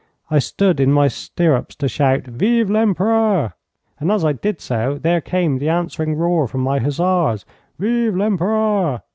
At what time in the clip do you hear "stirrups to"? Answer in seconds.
1.09-1.87